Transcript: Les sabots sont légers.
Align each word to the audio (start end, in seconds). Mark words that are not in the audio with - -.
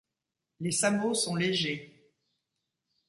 Les 0.61 0.71
sabots 0.71 1.13
sont 1.13 1.35
légers. 1.35 2.11